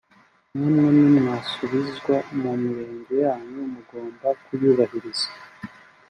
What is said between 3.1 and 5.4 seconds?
yanyu mugomba kuyubahiriza